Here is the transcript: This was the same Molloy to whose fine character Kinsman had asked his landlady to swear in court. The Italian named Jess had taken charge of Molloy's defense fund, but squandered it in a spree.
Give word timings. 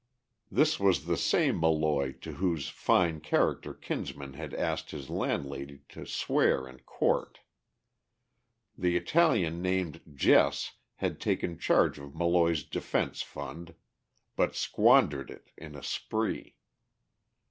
This 0.49 0.79
was 0.79 1.05
the 1.05 1.15
same 1.15 1.57
Molloy 1.57 2.13
to 2.21 2.31
whose 2.33 2.69
fine 2.69 3.19
character 3.21 3.71
Kinsman 3.71 4.33
had 4.33 4.51
asked 4.51 4.89
his 4.89 5.11
landlady 5.11 5.81
to 5.89 6.07
swear 6.07 6.67
in 6.67 6.79
court. 6.79 7.41
The 8.75 8.97
Italian 8.97 9.61
named 9.61 10.01
Jess 10.15 10.71
had 10.95 11.21
taken 11.21 11.59
charge 11.59 11.99
of 11.99 12.15
Molloy's 12.15 12.63
defense 12.63 13.21
fund, 13.21 13.75
but 14.35 14.55
squandered 14.55 15.29
it 15.29 15.51
in 15.55 15.75
a 15.75 15.83
spree. 15.83 16.55